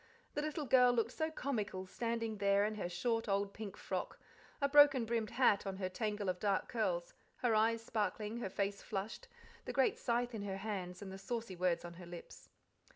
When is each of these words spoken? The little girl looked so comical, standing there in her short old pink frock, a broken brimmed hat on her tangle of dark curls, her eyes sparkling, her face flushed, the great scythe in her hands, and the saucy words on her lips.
The 0.33 0.41
little 0.41 0.65
girl 0.65 0.91
looked 0.93 1.11
so 1.11 1.29
comical, 1.29 1.85
standing 1.85 2.37
there 2.39 2.65
in 2.65 2.73
her 2.73 2.89
short 2.89 3.29
old 3.29 3.53
pink 3.53 3.77
frock, 3.77 4.19
a 4.59 4.67
broken 4.67 5.05
brimmed 5.05 5.29
hat 5.29 5.67
on 5.67 5.77
her 5.77 5.89
tangle 5.89 6.27
of 6.27 6.39
dark 6.39 6.67
curls, 6.67 7.13
her 7.43 7.53
eyes 7.53 7.83
sparkling, 7.83 8.37
her 8.37 8.49
face 8.49 8.81
flushed, 8.81 9.27
the 9.65 9.73
great 9.73 9.99
scythe 9.99 10.33
in 10.33 10.41
her 10.41 10.57
hands, 10.57 11.03
and 11.03 11.11
the 11.11 11.19
saucy 11.19 11.55
words 11.55 11.85
on 11.85 11.93
her 11.93 12.07
lips. 12.07 12.49